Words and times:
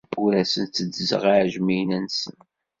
Ur 0.23 0.31
asen-tteddzeɣ 0.41 1.23
iɛejmiyen-nsen. 1.33 2.37